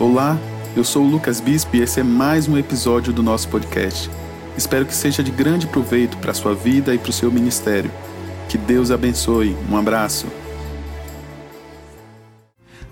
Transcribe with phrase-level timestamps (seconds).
[0.00, 0.38] Olá,
[0.74, 4.10] eu sou o Lucas Bispo e esse é mais um episódio do nosso podcast.
[4.56, 7.90] Espero que seja de grande proveito para a sua vida e para o seu ministério.
[8.48, 9.54] Que Deus abençoe.
[9.70, 10.26] Um abraço.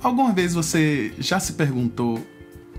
[0.02, 2.20] Alguma vez você já se perguntou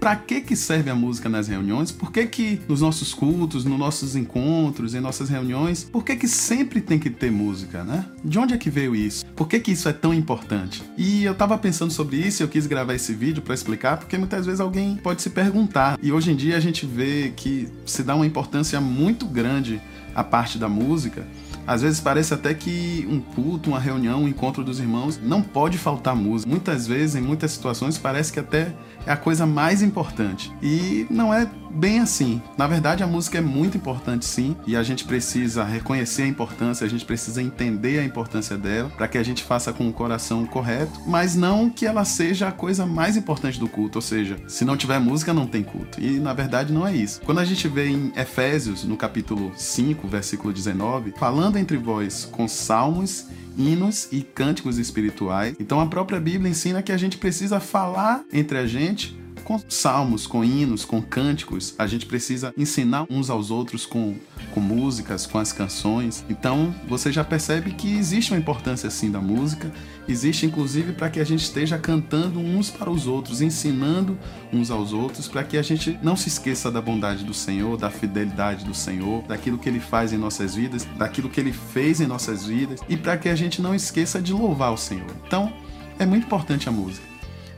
[0.01, 1.91] para que que serve a música nas reuniões?
[1.91, 6.27] Por que que nos nossos cultos, nos nossos encontros, em nossas reuniões, por que que
[6.27, 8.03] sempre tem que ter música, né?
[8.25, 9.23] De onde é que veio isso?
[9.35, 10.81] Por que que isso é tão importante?
[10.97, 14.17] E eu tava pensando sobre isso e eu quis gravar esse vídeo para explicar, porque
[14.17, 15.99] muitas vezes alguém pode se perguntar.
[16.01, 19.79] E hoje em dia a gente vê que se dá uma importância muito grande
[20.15, 21.27] à parte da música
[21.71, 25.77] às vezes parece até que um culto, uma reunião, um encontro dos irmãos não pode
[25.77, 26.51] faltar música.
[26.51, 28.75] Muitas vezes, em muitas situações, parece que até
[29.05, 30.51] é a coisa mais importante.
[30.61, 32.41] E não é bem assim.
[32.57, 36.85] Na verdade, a música é muito importante sim, e a gente precisa reconhecer a importância,
[36.85, 40.45] a gente precisa entender a importância dela para que a gente faça com o coração
[40.45, 44.65] correto, mas não que ela seja a coisa mais importante do culto, ou seja, se
[44.65, 45.99] não tiver música não tem culto.
[45.99, 47.21] E na verdade não é isso.
[47.21, 52.47] Quando a gente vê em Efésios, no capítulo 5, versículo 19, falando entre vós com
[52.47, 55.55] salmos hinos e cânticos espirituais.
[55.59, 60.27] Então a própria Bíblia ensina que a gente precisa falar entre a gente com salmos,
[60.27, 61.73] com hinos, com cânticos.
[61.77, 64.15] A gente precisa ensinar uns aos outros com,
[64.53, 66.23] com músicas, com as canções.
[66.29, 69.71] Então você já percebe que existe uma importância assim da música.
[70.07, 74.17] Existe inclusive para que a gente esteja cantando uns para os outros, ensinando
[74.51, 77.89] uns aos outros, para que a gente não se esqueça da bondade do Senhor, da
[77.89, 82.07] fidelidade do Senhor, daquilo que Ele faz em nossas vidas, daquilo que Ele fez em
[82.07, 85.11] nossas vidas e para que a gente não esqueça de louvar o Senhor.
[85.25, 85.53] Então
[85.99, 87.11] é muito importante a música.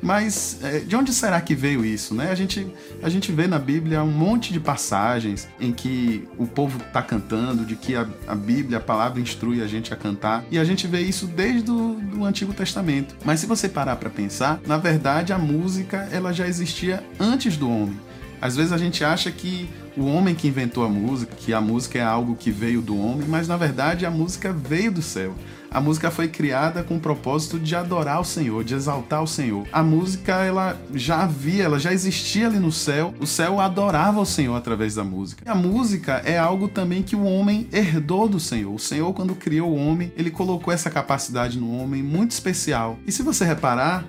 [0.04, 2.14] Mas é, de onde será que veio isso?
[2.14, 2.30] Né?
[2.30, 2.68] A, gente,
[3.02, 7.66] a gente vê na Bíblia um monte de passagens em que o povo está cantando,
[7.66, 10.44] de que a, a, Bíblia, a palavra, instrui a gente a cantar.
[10.52, 13.16] E a gente vê isso desde o do Antigo Testamento.
[13.24, 17.70] Mas se você parar para pensar, na verdade a música ela já existia antes do
[17.70, 18.00] homem.
[18.42, 22.00] Às vezes a gente acha que o homem que inventou a música, que a música
[22.00, 25.36] é algo que veio do homem, mas na verdade a música veio do céu.
[25.70, 29.68] A música foi criada com o propósito de adorar o Senhor, de exaltar o Senhor.
[29.72, 33.12] A música, ela já havia, ela já existia ali no céu.
[33.20, 35.52] O céu adorava o Senhor através da música.
[35.52, 38.72] A música é algo também que o homem herdou do Senhor.
[38.72, 43.00] O Senhor, quando criou o homem, ele colocou essa capacidade no homem muito especial.
[43.08, 44.06] E se você reparar,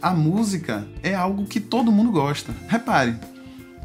[0.00, 2.54] a música é algo que todo mundo gosta.
[2.68, 3.16] Repare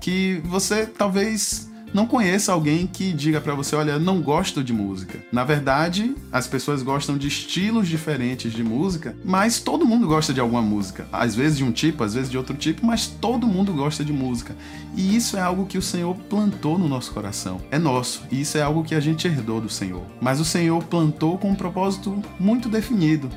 [0.06, 5.18] que você talvez não conheça alguém que diga para você, olha, não gosto de música.
[5.32, 10.40] Na verdade, as pessoas gostam de estilos diferentes de música, mas todo mundo gosta de
[10.40, 11.08] alguma música.
[11.12, 14.14] Às vezes de um tipo, às vezes de outro tipo, mas todo mundo gosta de
[14.14, 14.56] música.
[14.96, 17.60] E isso é algo que o Senhor plantou no nosso coração.
[17.72, 18.22] É nosso.
[18.32, 20.04] E isso é algo que a gente herdou do Senhor.
[20.22, 23.28] Mas o Senhor plantou com um propósito muito definido.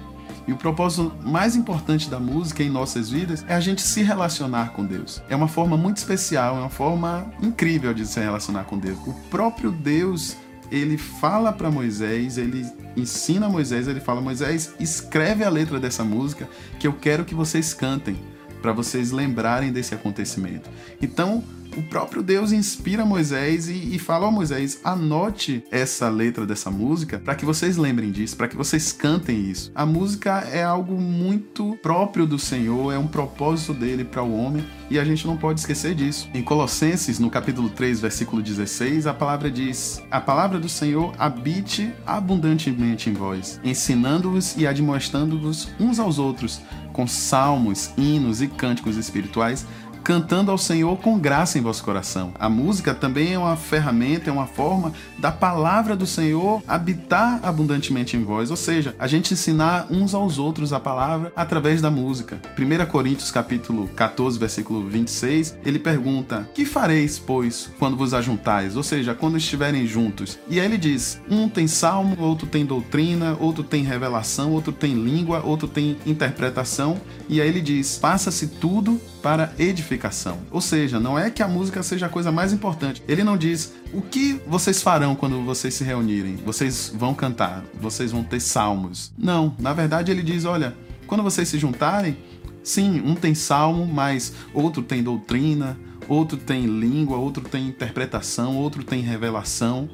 [0.48, 4.72] E o propósito mais importante da música em nossas vidas é a gente se relacionar
[4.72, 5.22] com Deus.
[5.28, 8.98] É uma forma muito especial, é uma forma incrível de se relacionar com Deus.
[9.06, 10.38] O próprio Deus
[10.70, 12.66] ele fala para Moisés, ele
[12.96, 16.48] ensina Moisés, ele fala: Moisés, escreve a letra dessa música
[16.80, 18.18] que eu quero que vocês cantem,
[18.62, 20.70] para vocês lembrarem desse acontecimento.
[21.00, 21.44] Então,
[21.76, 27.18] o próprio Deus inspira Moisés e, e fala: oh, Moisés, anote essa letra dessa música
[27.18, 29.70] para que vocês lembrem disso, para que vocês cantem isso.
[29.74, 34.64] A música é algo muito próprio do Senhor, é um propósito dele para o homem
[34.90, 36.28] e a gente não pode esquecer disso.
[36.34, 41.92] Em Colossenses, no capítulo 3, versículo 16, a palavra diz: A palavra do Senhor habite
[42.06, 46.60] abundantemente em vós, ensinando-vos e admoestando-vos uns aos outros
[46.92, 49.64] com salmos, hinos e cânticos espirituais
[50.08, 52.32] cantando ao Senhor com graça em vosso coração.
[52.38, 58.16] A música também é uma ferramenta, é uma forma da palavra do Senhor habitar abundantemente
[58.16, 62.40] em vós, ou seja, a gente ensinar uns aos outros a palavra através da música.
[62.58, 68.82] 1 Coríntios capítulo 14, versículo 26, ele pergunta: "Que fareis, pois, quando vos ajuntais?" Ou
[68.82, 70.38] seja, quando estiverem juntos.
[70.48, 74.94] E aí ele diz: "Um tem salmo, outro tem doutrina, outro tem revelação, outro tem
[74.94, 76.98] língua, outro tem interpretação."
[77.28, 80.38] E aí ele diz: "Passa-se tudo para edificação.
[80.50, 83.02] Ou seja, não é que a música seja a coisa mais importante.
[83.06, 86.36] Ele não diz o que vocês farão quando vocês se reunirem.
[86.36, 89.12] Vocês vão cantar, vocês vão ter salmos.
[89.18, 90.76] Não, na verdade ele diz: olha,
[91.06, 92.16] quando vocês se juntarem,
[92.62, 95.78] sim, um tem salmo, mas outro tem doutrina,
[96.08, 99.88] outro tem língua, outro tem interpretação, outro tem revelação.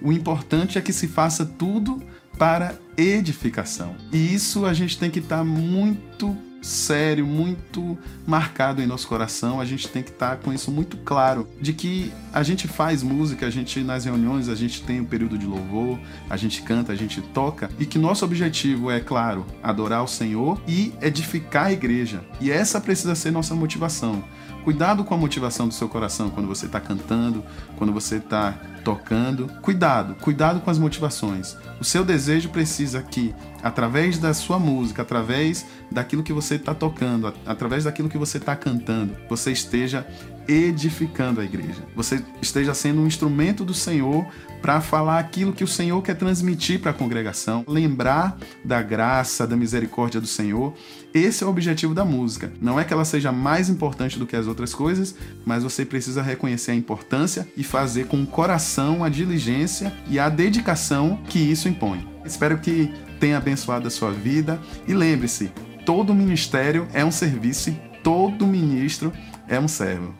[0.00, 2.02] O importante é que se faça tudo
[2.38, 3.94] para edificação.
[4.12, 9.60] E isso a gente tem que estar muito sério, muito marcado em nosso coração.
[9.60, 13.46] A gente tem que estar com isso muito claro de que a gente faz música,
[13.46, 15.98] a gente nas reuniões, a gente tem o um período de louvor,
[16.30, 20.60] a gente canta, a gente toca e que nosso objetivo é, claro, adorar o Senhor
[20.66, 22.24] e edificar a igreja.
[22.40, 24.24] E essa precisa ser nossa motivação.
[24.64, 27.44] Cuidado com a motivação do seu coração quando você está cantando,
[27.76, 29.48] quando você está tocando.
[29.60, 31.56] Cuidado, cuidado com as motivações.
[31.80, 37.32] O seu desejo precisa que, através da sua música, através daquilo que você está tocando,
[37.46, 40.06] através daquilo que você está cantando, você esteja
[40.48, 41.82] edificando a igreja.
[41.94, 44.26] Você esteja sendo um instrumento do Senhor
[44.60, 49.56] para falar aquilo que o Senhor quer transmitir para a congregação, lembrar da graça, da
[49.56, 50.72] misericórdia do Senhor.
[51.12, 52.52] Esse é o objetivo da música.
[52.60, 55.14] Não é que ela seja mais importante do que as outras coisas,
[55.44, 60.28] mas você precisa reconhecer a importância e fazer com o coração a diligência e a
[60.28, 62.08] dedicação que isso impõe.
[62.24, 65.52] Espero que tenha abençoado a sua vida e lembre-se,
[65.84, 67.72] todo ministério é um serviço e
[68.02, 69.12] todo ministro
[69.48, 70.14] é um servo.